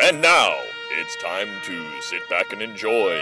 [0.00, 0.54] And now,
[0.92, 3.20] it's time to sit back and enjoy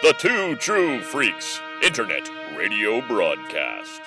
[0.00, 4.00] the Two True Freaks Internet Radio Broadcast.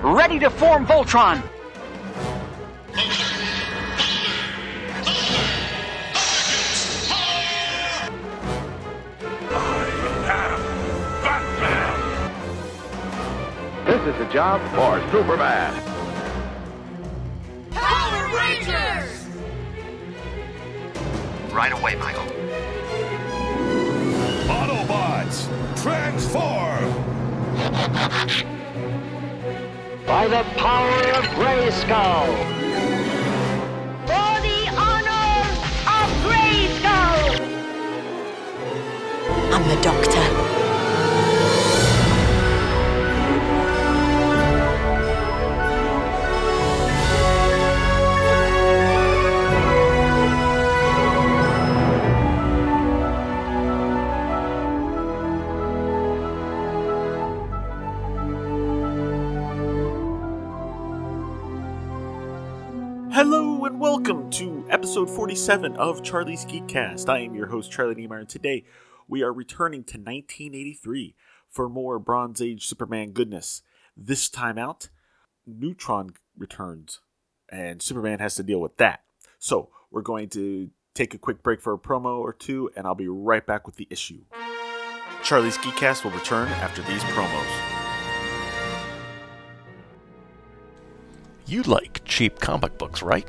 [0.00, 1.42] Ready to form Voltron!
[13.84, 15.93] This is a job for Superman.
[21.54, 22.24] Right away, Michael.
[24.50, 25.46] Autobots,
[25.80, 26.92] transform!
[30.04, 32.26] By the power of Grayskull!
[34.02, 35.46] For the honor
[35.86, 37.38] of Grayskull!
[39.52, 40.33] I'm the doctor.
[65.44, 67.06] 7 of Charlie's Geekcast.
[67.06, 68.64] I am your host, Charlie Niemeyer, and today
[69.06, 71.14] we are returning to 1983
[71.50, 73.60] for more Bronze Age Superman goodness.
[73.94, 74.88] This time out,
[75.46, 77.00] Neutron returns,
[77.50, 79.02] and Superman has to deal with that.
[79.38, 82.94] So, we're going to take a quick break for a promo or two, and I'll
[82.94, 84.22] be right back with the issue.
[85.22, 87.60] Charlie's Geekcast will return after these promos.
[91.44, 93.28] You like cheap comic books, right?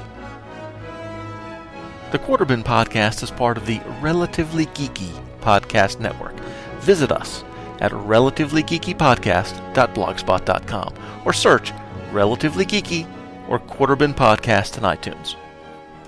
[2.11, 6.37] The Quarterbin Podcast is part of the Relatively Geeky Podcast Network.
[6.81, 7.45] Visit us
[7.79, 11.71] at relativelygeekypodcast.blogspot.com or search
[12.11, 13.07] Relatively Geeky
[13.47, 15.37] or Quarterbin Podcast in iTunes.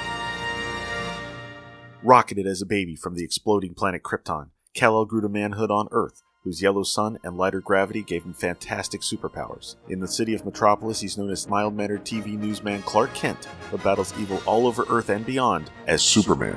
[2.04, 6.22] Rocketed as a baby from the exploding planet Krypton, Kal-El grew to manhood on Earth,
[6.44, 9.74] whose yellow sun and lighter gravity gave him fantastic superpowers.
[9.88, 13.82] In the city of Metropolis, he's known as mild mannered TV newsman Clark Kent, but
[13.82, 16.56] battles evil all over Earth and beyond as Superman.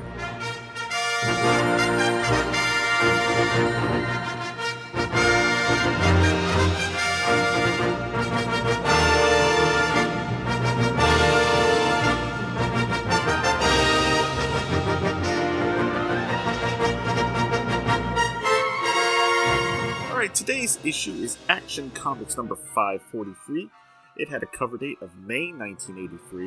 [20.84, 23.70] Issue is Action Comics number 543.
[24.18, 26.46] It had a cover date of May 1983.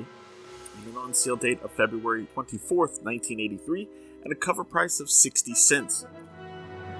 [0.76, 3.88] and an on sale date of February 24th, 1983,
[4.24, 6.04] at a cover price of 60 cents.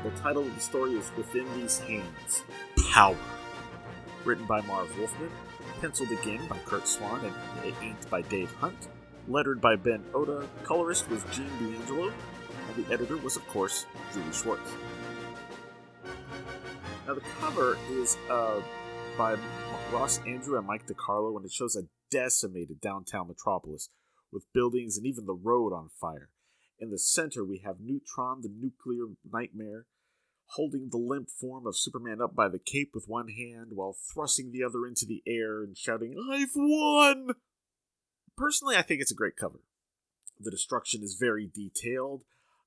[0.05, 2.43] The title of the story is Within These Hands
[2.93, 3.17] Power.
[4.25, 5.31] Written by Marv Wolfman,
[5.81, 8.89] penciled again by Curt Swan, and inked by Dave Hunt.
[9.27, 12.13] Lettered by Ben Oda, colorist was Gene D'Angelo,
[12.69, 14.71] and the editor was, of course, Julie Schwartz.
[17.07, 18.63] Now, the cover is uh,
[19.19, 19.37] by
[19.93, 23.91] Ross Andru and Mike DeCarlo, and it shows a decimated downtown metropolis
[24.33, 26.31] with buildings and even the road on fire.
[26.79, 29.85] In the center, we have Neutron, the nuclear nightmare,
[30.47, 34.51] holding the limp form of Superman up by the cape with one hand while thrusting
[34.51, 37.35] the other into the air and shouting, I've won!
[38.37, 39.61] Personally, I think it's a great cover.
[40.41, 42.25] The destruction is very detailed,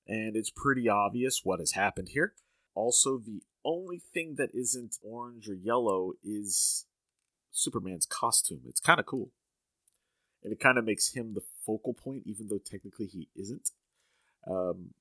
[0.08, 2.34] and it's pretty obvious what has happened here.
[2.76, 6.86] Also, the only thing that isn't orange or yellow is
[7.52, 8.62] Superman's costume.
[8.68, 9.30] It's kind of cool.
[10.44, 13.72] And it kind of makes him the focal point, even though technically he isn't.
[14.50, 14.92] Um,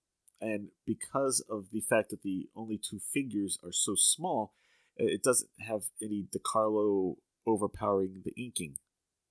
[0.41, 4.53] and because of the fact that the only two figures are so small,
[4.97, 7.17] it doesn't have any DeCarlo
[7.47, 8.79] overpowering the inking.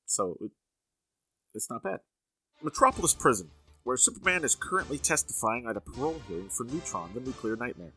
[0.05, 0.51] So it,
[1.53, 1.99] it's not bad.
[2.63, 3.49] Metropolis Prison,
[3.83, 7.91] where Superman is currently testifying at a parole hearing for Neutron, the nuclear nightmare.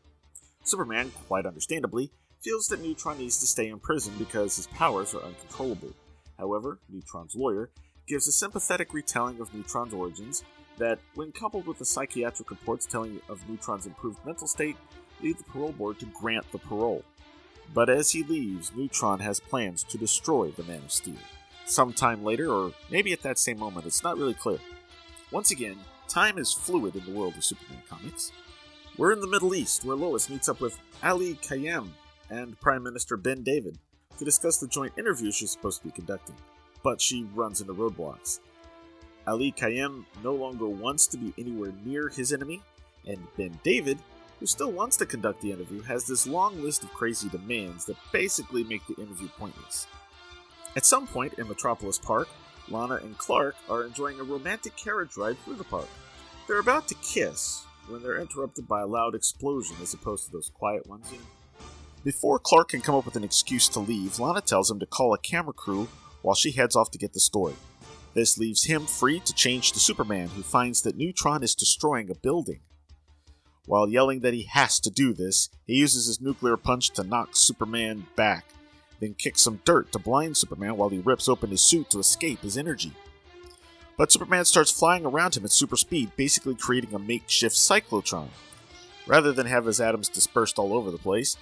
[0.63, 2.11] Superman, quite understandably,
[2.41, 5.93] feels that Neutron needs to stay in prison because his powers are uncontrollable.
[6.37, 7.69] However, Neutron's lawyer
[8.07, 10.43] gives a sympathetic retelling of Neutron's origins
[10.77, 14.77] that, when coupled with the psychiatric reports telling of Neutron's improved mental state,
[15.21, 17.03] lead the parole board to grant the parole.
[17.73, 21.17] But as he leaves, Neutron has plans to destroy the Man of Steel.
[21.65, 24.59] Sometime later, or maybe at that same moment, it's not really clear.
[25.29, 25.77] Once again,
[26.07, 28.31] time is fluid in the world of Superman comics.
[28.99, 31.87] We're in the Middle East, where Lois meets up with Ali Kayem
[32.29, 33.77] and Prime Minister Ben David
[34.17, 36.35] to discuss the joint interview she's supposed to be conducting,
[36.83, 38.41] but she runs into roadblocks.
[39.25, 42.61] Ali Kayem no longer wants to be anywhere near his enemy,
[43.07, 43.99] and Ben David,
[44.41, 47.95] who still wants to conduct the interview, has this long list of crazy demands that
[48.11, 49.87] basically make the interview pointless.
[50.75, 52.27] At some point in Metropolis Park,
[52.67, 55.87] Lana and Clark are enjoying a romantic carriage ride through the park.
[56.47, 60.51] They're about to kiss when they're interrupted by a loud explosion as opposed to those
[60.53, 61.11] quiet ones.
[62.03, 65.13] Before Clark can come up with an excuse to leave, Lana tells him to call
[65.13, 65.89] a camera crew
[66.21, 67.55] while she heads off to get the story.
[68.13, 72.15] This leaves him free to change to Superman, who finds that Neutron is destroying a
[72.15, 72.61] building.
[73.65, 77.35] While yelling that he has to do this, he uses his nuclear punch to knock
[77.35, 78.45] Superman back,
[78.99, 82.41] then kicks some dirt to blind Superman while he rips open his suit to escape
[82.41, 82.93] his energy.
[83.99, 88.29] But Superman starts flying around him at super speed, basically creating a makeshift cyclotron.
[89.05, 91.35] Rather than have his atoms dispersed all over the place,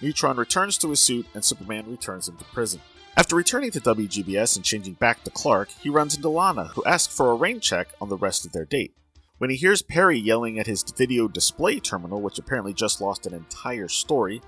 [0.00, 2.80] Neutron returns to his suit and Superman returns him to prison.
[3.16, 7.16] After returning to WGBS and changing back to Clark, he runs into Lana, who asks
[7.16, 8.96] for a rain check on the rest of their date.
[9.38, 13.34] When he hears Perry yelling at his video display terminal, which apparently just lost an
[13.34, 14.42] entire story,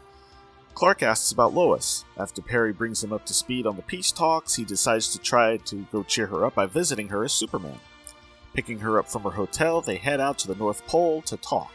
[0.75, 2.05] Clark asks about Lois.
[2.19, 5.57] After Perry brings him up to speed on the peace talks, he decides to try
[5.59, 7.79] to go cheer her up by visiting her as Superman.
[8.55, 11.71] Picking her up from her hotel, they head out to the North Pole to talk.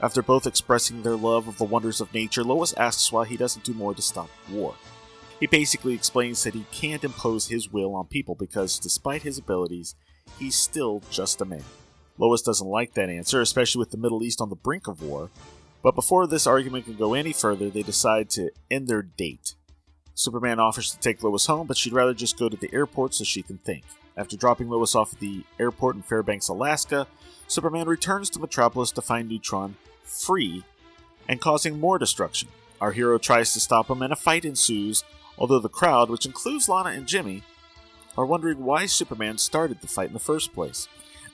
[0.00, 3.64] After both expressing their love of the wonders of nature, Lois asks why he doesn't
[3.64, 4.74] do more to stop war.
[5.38, 9.94] He basically explains that he can't impose his will on people because, despite his abilities,
[10.38, 11.64] he's still just a man.
[12.16, 15.30] Lois doesn't like that answer, especially with the Middle East on the brink of war,
[15.82, 19.54] but before this argument can go any further, they decide to end their date.
[20.14, 23.24] Superman offers to take Lois home, but she'd rather just go to the airport so
[23.24, 23.84] she can think.
[24.16, 27.06] After dropping Lois off at the airport in Fairbanks, Alaska,
[27.48, 30.64] Superman returns to Metropolis to find Neutron free
[31.28, 32.48] and causing more destruction.
[32.80, 35.04] Our hero tries to stop him, and a fight ensues,
[35.38, 37.42] although the crowd, which includes Lana and Jimmy,
[38.18, 40.88] are wondering why Superman started the fight in the first place.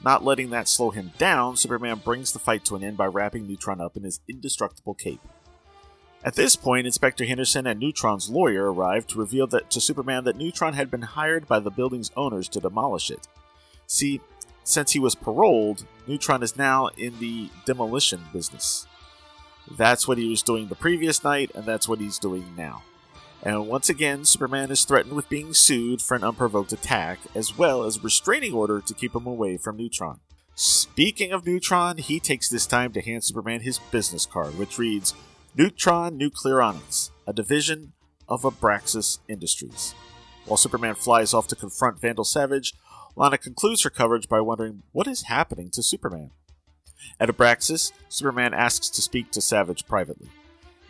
[0.04, 3.46] Not letting that slow him down, Superman brings the fight to an end by wrapping
[3.46, 5.20] Neutron up in his indestructible cape.
[6.24, 10.36] At this point, Inspector Henderson and Neutron's lawyer arrive to reveal that to Superman that
[10.36, 13.28] Neutron had been hired by the building's owners to demolish it.
[13.86, 14.20] See,
[14.64, 18.86] since he was paroled, Neutron is now in the demolition business.
[19.76, 22.82] That's what he was doing the previous night, and that's what he's doing now.
[23.42, 27.84] And once again, Superman is threatened with being sued for an unprovoked attack, as well
[27.84, 30.20] as a restraining order to keep him away from Neutron.
[30.54, 35.14] Speaking of Neutron, he takes this time to hand Superman his business card, which reads
[35.56, 37.92] Neutron Nuclearonics, a division
[38.28, 39.94] of Abraxas Industries.
[40.44, 42.74] While Superman flies off to confront Vandal Savage,
[43.14, 46.30] Lana concludes her coverage by wondering what is happening to Superman.
[47.20, 50.28] At Abraxas, Superman asks to speak to Savage privately.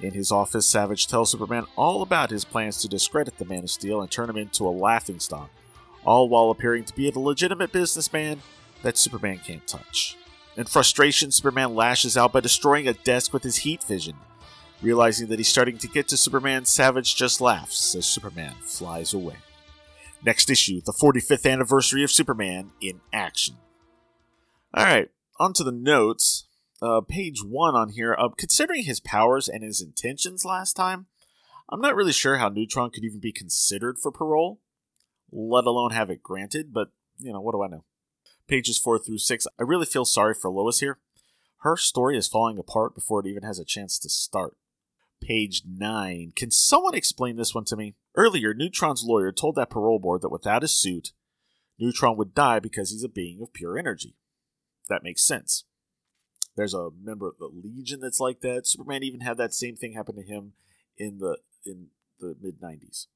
[0.01, 3.71] In his office, Savage tells Superman all about his plans to discredit the Man of
[3.71, 5.51] Steel and turn him into a laughingstock,
[6.05, 8.43] all while appearing to be a legitimate businessman
[8.83, 10.17] that Superman can't touch.
[10.57, 14.17] In frustration, Superman lashes out by destroying a desk with his heat vision.
[14.81, 19.37] Realizing that he's starting to get to Superman, Savage just laughs as Superman flies away.
[20.25, 23.57] Next issue, the 45th anniversary of Superman in action.
[24.77, 26.48] Alright, on to the notes.
[26.81, 28.15] Uh, page one on here.
[28.19, 31.07] Uh, considering his powers and his intentions last time,
[31.69, 34.61] I'm not really sure how Neutron could even be considered for parole,
[35.31, 37.85] let alone have it granted, but, you know, what do I know?
[38.47, 40.99] Pages four through six, I really feel sorry for Lois here.
[41.59, 44.57] Her story is falling apart before it even has a chance to start.
[45.21, 46.33] Page 9.
[46.37, 47.97] Can someone explain this one to me?
[48.15, 51.13] Earlier, Neutron's lawyer told that parole board that without his suit,
[51.79, 54.15] Neutron would die because he's a being of pure energy.
[54.89, 55.65] That makes sense.
[56.59, 58.67] There's a member of the Legion that's like that.
[58.67, 60.55] Superman even had that same thing happen to him
[60.97, 63.07] in the in the mid 90s.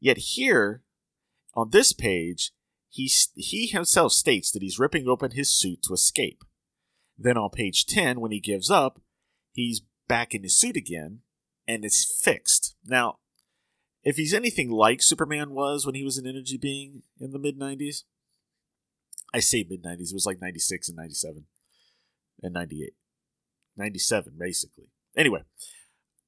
[0.00, 0.82] Yet here
[1.54, 2.52] on this page,
[2.88, 6.42] he he himself states that he's ripping open his suit to escape.
[7.18, 9.02] Then on page 10 when he gives up,
[9.52, 11.20] he's back in his suit again
[11.68, 12.74] and it's fixed.
[12.86, 13.18] Now,
[14.02, 17.58] if he's anything like Superman was when he was an energy being in the mid
[17.60, 18.04] 90s,
[19.34, 21.44] I say mid 90s, it was like 96 and 97
[22.42, 22.94] and 98.
[23.76, 24.86] 97, basically.
[25.16, 25.42] Anyway,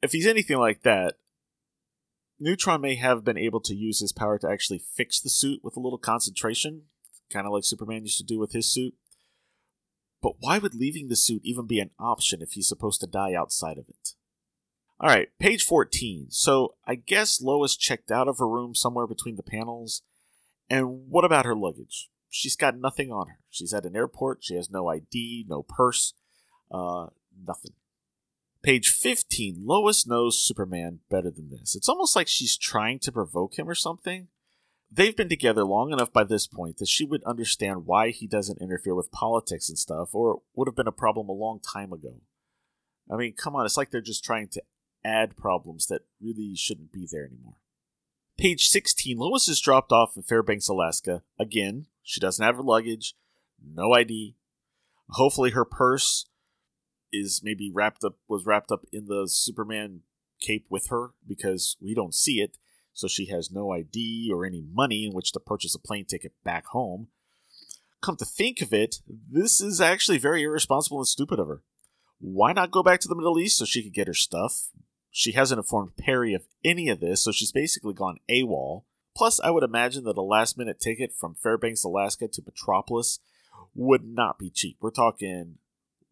[0.03, 1.15] if he's anything like that,
[2.41, 5.77] Neutron may have been able to use his power to actually fix the suit with
[5.77, 6.83] a little concentration,
[7.31, 8.95] kind of like Superman used to do with his suit.
[10.21, 13.35] But why would leaving the suit even be an option if he's supposed to die
[13.35, 14.15] outside of it?
[15.03, 16.27] Alright, page 14.
[16.31, 20.03] So I guess Lois checked out of her room somewhere between the panels.
[20.71, 22.09] And what about her luggage?
[22.35, 23.39] She's got nothing on her.
[23.51, 24.39] She's at an airport.
[24.43, 26.15] She has no ID, no purse,
[26.71, 27.09] uh,
[27.47, 27.73] nothing.
[28.63, 29.65] Page 15.
[29.67, 31.77] Lois knows Superman better than this.
[31.77, 34.29] It's almost like she's trying to provoke him or something.
[34.91, 38.63] They've been together long enough by this point that she would understand why he doesn't
[38.63, 41.93] interfere with politics and stuff, or it would have been a problem a long time
[41.93, 42.23] ago.
[43.13, 44.63] I mean, come on, it's like they're just trying to
[45.05, 47.57] add problems that really shouldn't be there anymore.
[48.39, 51.23] Page 16 Lois is dropped off in Fairbanks, Alaska.
[51.39, 53.15] Again, she doesn't have her luggage,
[53.65, 54.37] no ID.
[55.11, 56.27] Hopefully, her purse
[57.13, 60.01] is maybe wrapped up was wrapped up in the Superman
[60.41, 62.57] cape with her because we don't see it,
[62.93, 66.33] so she has no ID or any money in which to purchase a plane ticket
[66.45, 67.09] back home.
[68.01, 71.63] Come to think of it, this is actually very irresponsible and stupid of her.
[72.19, 74.71] Why not go back to the Middle East so she could get her stuff?
[75.11, 78.85] She hasn't informed Perry of any of this, so she's basically gone AWOL.
[79.15, 83.21] Plus, I would imagine that a last minute ticket from Fairbanks, Alaska to Metropolis
[83.75, 84.79] would not be cheap.
[84.81, 85.59] We're talking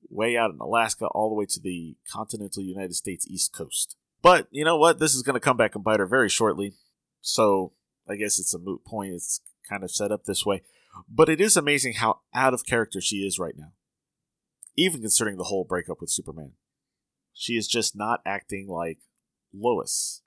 [0.09, 3.97] way out in Alaska all the way to the continental United States East Coast.
[4.23, 4.99] But you know what?
[4.99, 6.75] This is going to come back and bite her very shortly.
[7.21, 7.73] So
[8.09, 9.15] I guess it's a moot point.
[9.15, 10.63] It's kind of set up this way.
[11.09, 13.73] But it is amazing how out of character she is right now,
[14.77, 16.53] even considering the whole breakup with Superman.
[17.33, 18.99] She is just not acting like
[19.55, 20.23] Lois.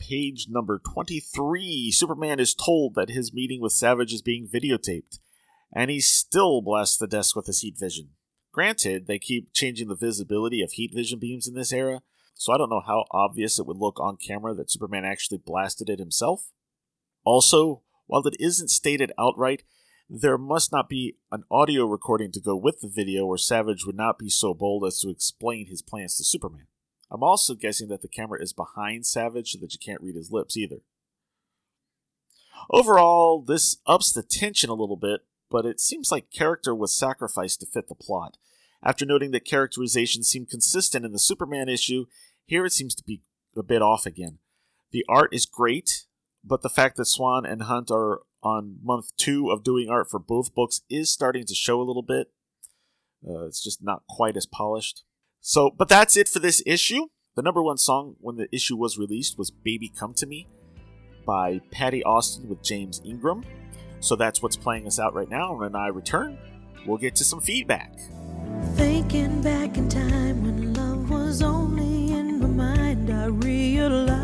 [0.00, 5.18] Page number 23 Superman is told that his meeting with Savage is being videotaped,
[5.72, 8.08] and he still blasts the desk with his heat vision.
[8.50, 12.00] Granted, they keep changing the visibility of heat vision beams in this era,
[12.34, 15.90] so I don't know how obvious it would look on camera that Superman actually blasted
[15.90, 16.50] it himself.
[17.24, 19.64] Also, while it isn't stated outright,
[20.08, 23.96] there must not be an audio recording to go with the video, or Savage would
[23.96, 26.66] not be so bold as to explain his plans to Superman.
[27.10, 30.30] I'm also guessing that the camera is behind Savage so that you can't read his
[30.30, 30.82] lips either.
[32.70, 37.60] Overall, this ups the tension a little bit, but it seems like character was sacrificed
[37.60, 38.36] to fit the plot.
[38.82, 42.06] After noting that characterization seemed consistent in the Superman issue,
[42.46, 43.22] here it seems to be
[43.56, 44.38] a bit off again.
[44.92, 46.06] The art is great,
[46.44, 50.18] but the fact that Swan and Hunt are on month two of doing art for
[50.18, 52.28] both books is starting to show a little bit.
[53.26, 55.04] Uh, it's just not quite as polished.
[55.40, 57.06] So, but that's it for this issue.
[57.34, 60.46] The number one song when the issue was released was Baby Come to Me
[61.26, 63.44] by Patti Austin with James Ingram.
[64.00, 65.54] So that's what's playing us out right now.
[65.54, 66.38] When I return,
[66.86, 67.94] we'll get to some feedback.
[68.74, 74.20] Thinking back in time when love was only in my mind, I realized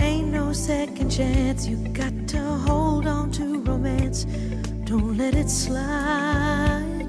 [0.00, 1.66] ain't no second chance.
[1.66, 4.26] You got to hold on to romance,
[4.92, 7.08] don't let it slide.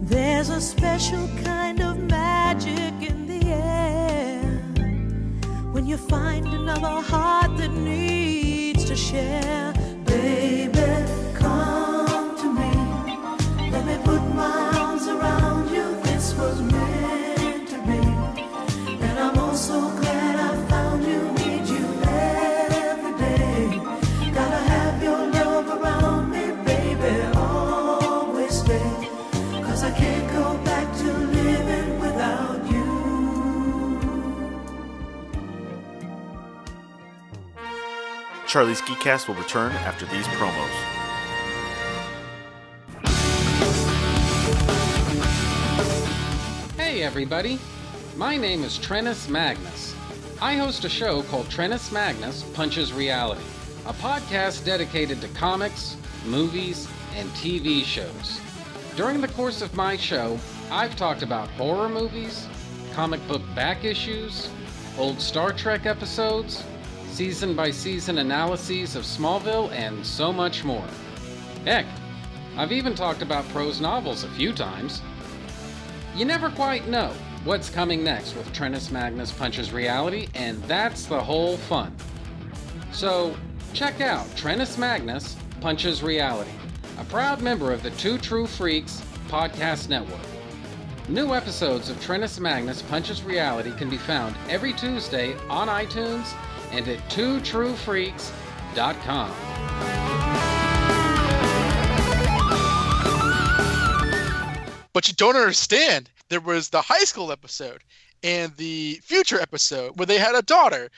[0.00, 4.40] There's a special kind of magic in the air
[5.72, 9.73] when you find another heart that needs to share.
[38.54, 40.70] Charlie's Geekcast will return after these promos.
[46.76, 47.58] Hey everybody,
[48.16, 49.96] my name is Trennis Magnus.
[50.40, 53.42] I host a show called Trennis Magnus Punches Reality,
[53.86, 58.40] a podcast dedicated to comics, movies, and TV shows.
[58.94, 60.38] During the course of my show,
[60.70, 62.46] I've talked about horror movies,
[62.92, 64.48] comic book back issues,
[64.96, 66.62] old Star Trek episodes,
[67.14, 70.84] season by season analyses of Smallville, and so much more.
[71.64, 71.86] Heck,
[72.56, 75.00] I've even talked about prose novels a few times.
[76.16, 77.12] You never quite know
[77.44, 81.94] what's coming next with Trennis Magnus Punches Reality, and that's the whole fun.
[82.90, 83.36] So,
[83.74, 86.50] check out Trennis Magnus Punches Reality,
[86.98, 90.18] a proud member of the Two True Freaks podcast network.
[91.08, 96.34] New episodes of Trennis Magnus Punches Reality can be found every Tuesday on iTunes
[96.74, 99.30] and at twotruefreaks.com.
[104.92, 106.10] But you don't understand.
[106.28, 107.84] There was the high school episode
[108.24, 110.90] and the future episode where they had a daughter.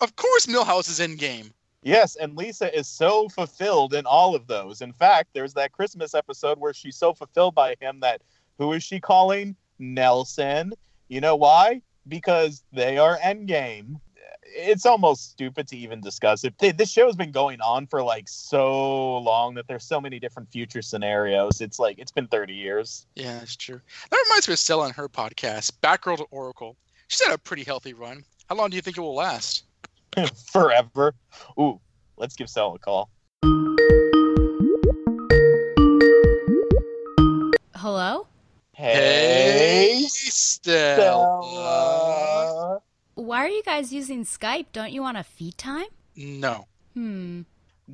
[0.00, 1.52] Of course, Milhouse is in game.
[1.82, 4.80] Yes, and Lisa is so fulfilled in all of those.
[4.80, 8.22] In fact, there's that Christmas episode where she's so fulfilled by him that
[8.58, 9.54] who is she calling?
[9.78, 10.72] Nelson.
[11.08, 11.82] You know why?
[12.08, 14.00] Because they are endgame.
[14.46, 16.54] It's almost stupid to even discuss it.
[16.58, 20.50] This show has been going on for like so long that there's so many different
[20.50, 21.60] future scenarios.
[21.60, 23.06] It's like it's been 30 years.
[23.14, 23.80] Yeah, that's true.
[24.10, 26.76] That reminds me of Stella and her podcast, Batgirl to Oracle.
[27.08, 28.24] She's had a pretty healthy run.
[28.48, 29.64] How long do you think it will last?
[30.52, 31.14] Forever.
[31.58, 31.80] Ooh,
[32.16, 33.10] let's give Stella a call.
[37.74, 38.26] Hello?
[38.72, 41.40] Hey, Stella.
[43.14, 44.66] Why are you guys using Skype?
[44.72, 45.86] Don't you want a feed time?
[46.16, 46.66] No.
[46.94, 47.42] Hmm.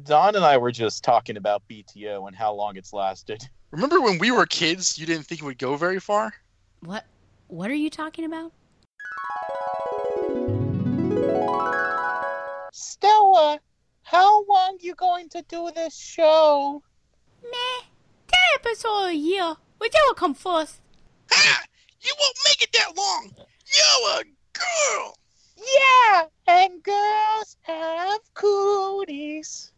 [0.04, 3.42] Don and I were just talking about BTO and how long it's lasted.
[3.70, 6.33] Remember when we were kids, you didn't think it would go very far?
[6.80, 7.04] What
[7.48, 8.52] what are you talking about?
[12.72, 13.61] Stella,
[14.02, 16.83] how long you going to do this show?
[17.42, 17.87] Meh.
[18.26, 19.54] Ten episodes a year.
[19.78, 20.80] Whichever come first.
[21.30, 21.64] Ha!
[22.00, 23.30] You won't make it that long.
[23.37, 24.24] You're a
[24.61, 25.14] girl.
[25.79, 29.73] Yeah, and girls have cooties.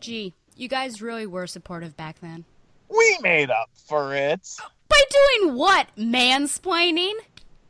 [0.00, 2.44] Gee, you guys really were supportive back then.
[2.88, 4.48] We made up for it.
[4.88, 5.88] By doing what?
[5.96, 7.14] Mansplaining?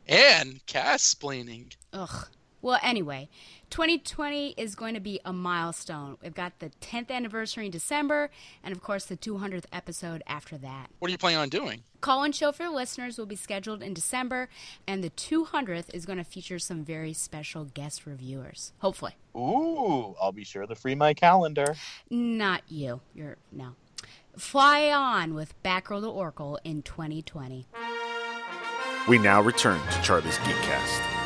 [0.07, 1.75] And cast-splaining.
[1.93, 2.27] Ugh.
[2.61, 3.29] Well, anyway,
[3.71, 6.17] 2020 is going to be a milestone.
[6.21, 8.29] We've got the 10th anniversary in December,
[8.63, 10.89] and of course, the 200th episode after that.
[10.99, 11.83] What are you planning on doing?
[12.01, 14.49] Call in show for listeners will be scheduled in December,
[14.85, 18.73] and the 200th is going to feature some very special guest reviewers.
[18.79, 19.15] Hopefully.
[19.37, 21.75] Ooh, I'll be sure to free my calendar.
[22.09, 22.99] Not you.
[23.15, 23.75] You're no.
[24.37, 27.67] Fly on with Batgirl to Oracle in 2020.
[29.07, 31.20] We now return to Charlie's Geekcast.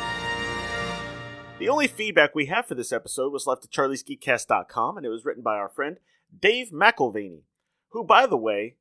[1.58, 5.24] The only feedback we have for this episode was left at charliesgeekcast.com, and it was
[5.24, 5.96] written by our friend
[6.38, 7.44] Dave McElvaney,
[7.88, 8.76] who, by the way,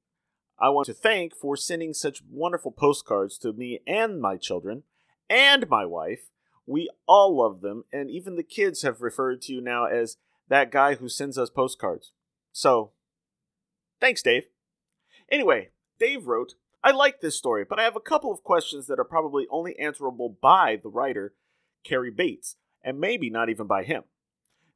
[0.60, 4.84] I want to thank for sending such wonderful postcards to me and my children
[5.30, 6.32] and my wife.
[6.66, 10.18] We all love them, and even the kids have referred to you now as
[10.50, 12.12] that guy who sends us postcards.
[12.52, 12.92] So,
[14.02, 14.48] thanks, Dave.
[15.32, 19.00] Anyway, Dave wrote, I like this story, but I have a couple of questions that
[19.00, 21.36] are probably only answerable by the writer,
[21.86, 24.04] Cary Bates, and maybe not even by him.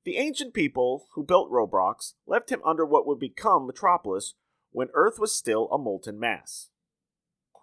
[0.03, 4.33] The ancient people who built Roblox left him under what would become Metropolis
[4.71, 6.69] when Earth was still a molten mass.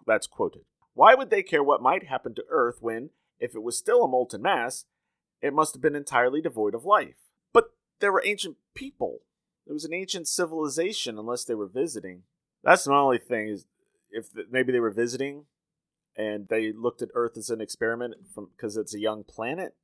[0.05, 0.61] That's quoted.
[0.93, 4.07] Why would they care what might happen to Earth when, if it was still a
[4.07, 4.85] molten mass,
[5.41, 7.17] it must have been entirely devoid of life?
[7.51, 9.19] But there were ancient people.
[9.67, 12.23] It was an ancient civilization, unless they were visiting.
[12.63, 13.65] That's my only thing is
[14.09, 15.45] if maybe they were visiting
[16.15, 19.75] and they looked at Earth as an experiment from because it's a young planet.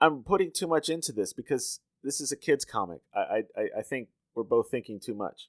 [0.00, 3.00] I'm putting too much into this because this is a kids comic.
[3.14, 5.48] I I, I think we're both thinking too much.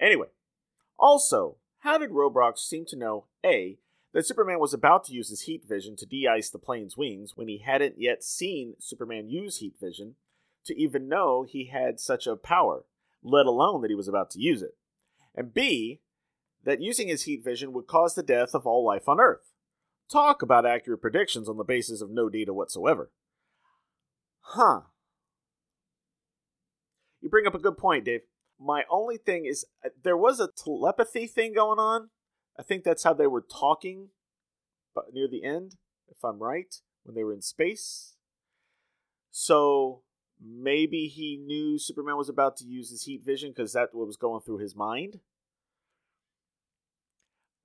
[0.00, 0.28] Anyway,
[0.98, 3.78] also, how did Roblox seem to know a
[4.12, 7.48] that Superman was about to use his heat vision to de-ice the plane's wings when
[7.48, 10.14] he hadn't yet seen Superman use heat vision
[10.64, 12.84] to even know he had such a power,
[13.22, 14.76] let alone that he was about to use it,
[15.34, 16.00] and b
[16.64, 19.52] that using his heat vision would cause the death of all life on Earth.
[20.10, 23.10] Talk about accurate predictions on the basis of no data whatsoever.
[24.50, 24.82] Huh.
[27.20, 28.22] You bring up a good point, Dave.
[28.60, 32.10] My only thing is uh, there was a telepathy thing going on.
[32.58, 34.10] I think that's how they were talking
[34.94, 35.76] but near the end,
[36.08, 38.14] if I'm right, when they were in space.
[39.30, 40.02] So
[40.40, 44.40] maybe he knew Superman was about to use his heat vision because that was going
[44.40, 45.20] through his mind.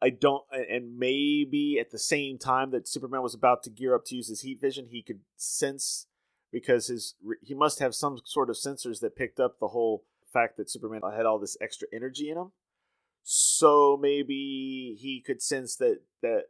[0.02, 4.04] I don't, and maybe at the same time that Superman was about to gear up
[4.06, 6.08] to use his heat vision, he could sense
[6.51, 10.57] because his he must have some sort of sensors that picked up the whole fact
[10.57, 12.51] that Superman had all this extra energy in him.
[13.23, 16.45] So maybe he could sense that that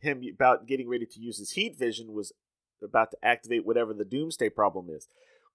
[0.00, 2.32] him about getting ready to use his heat vision was
[2.82, 5.08] about to activate whatever the doomsday problem is.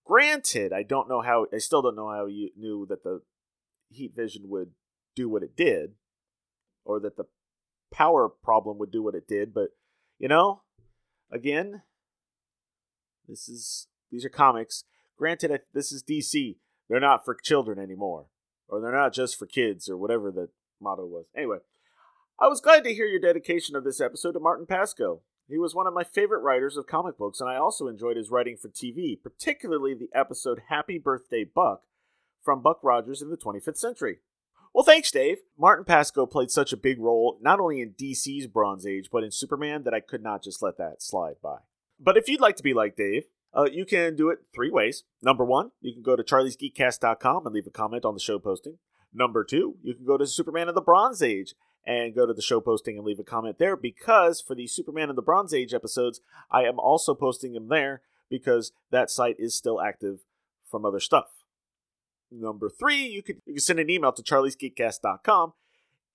[0.05, 3.21] Granted, I don't know how I still don't know how he knew that the
[3.89, 4.71] heat vision would
[5.15, 5.93] do what it did
[6.85, 7.25] or that the
[7.91, 9.69] power problem would do what it did, but
[10.17, 10.61] you know,
[11.31, 11.83] again,
[13.27, 14.83] this is these are comics.
[15.17, 16.57] Granted, this is DC.
[16.89, 18.25] They're not for children anymore,
[18.67, 20.49] or they're not just for kids, or whatever the
[20.81, 21.25] motto was.
[21.35, 21.59] Anyway,
[22.39, 25.19] I was glad to hear your dedication of this episode to Martin Pasko.
[25.47, 28.31] He was one of my favorite writers of comic books, and I also enjoyed his
[28.31, 31.83] writing for TV, particularly the episode Happy Birthday Buck
[32.43, 34.19] from Buck Rogers in the 25th Century.
[34.73, 35.39] Well, thanks, Dave.
[35.59, 39.31] Martin Pasko played such a big role, not only in DC's Bronze Age, but in
[39.31, 41.57] Superman, that I could not just let that slide by.
[41.99, 45.03] But if you'd like to be like Dave, uh, you can do it three ways.
[45.21, 48.77] Number one, you can go to charliesgeekcast.com and leave a comment on the show posting.
[49.13, 51.53] Number two, you can go to Superman of the Bronze Age
[51.85, 55.09] and go to the show posting and leave a comment there because for the Superman
[55.09, 59.55] of the Bronze Age episodes, I am also posting them there because that site is
[59.55, 60.19] still active
[60.69, 61.25] from other stuff.
[62.31, 65.53] Number three, you can, you can send an email to charliesgeekcast.com.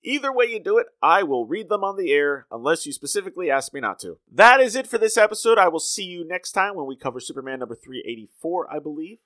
[0.03, 3.51] Either way you do it, I will read them on the air unless you specifically
[3.51, 4.19] ask me not to.
[4.31, 5.59] That is it for this episode.
[5.59, 9.19] I will see you next time when we cover Superman number 384, I believe,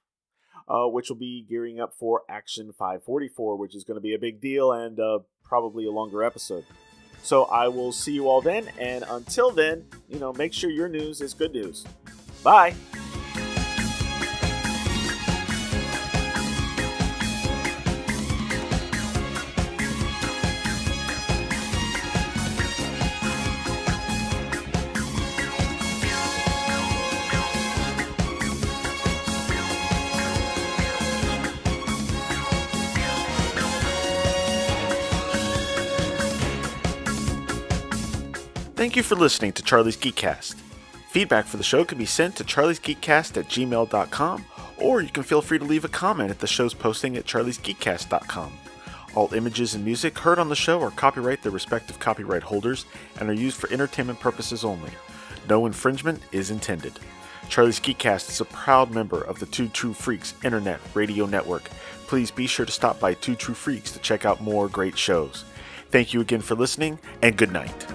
[0.69, 4.19] uh, which will be gearing up for Action 544, which is going to be a
[4.19, 6.65] big deal and uh, probably a longer episode.
[7.23, 10.89] So I will see you all then, and until then, you know, make sure your
[10.89, 11.85] news is good news.
[12.43, 12.75] Bye.
[38.81, 40.55] Thank you for listening to Charlie's Geekcast.
[41.11, 44.45] Feedback for the show can be sent to charliesgeekcast at gmail.com,
[44.79, 48.51] or you can feel free to leave a comment at the show's posting at charliesgeekcast.com.
[49.15, 52.87] All images and music heard on the show are copyright their respective copyright holders
[53.21, 54.93] and are used for entertainment purposes only.
[55.47, 56.99] No infringement is intended.
[57.51, 61.65] Charlie's Geekcast is a proud member of the Two True Freaks Internet Radio Network.
[62.07, 65.45] Please be sure to stop by Two True Freaks to check out more great shows.
[65.91, 67.87] Thank you again for listening, and good night.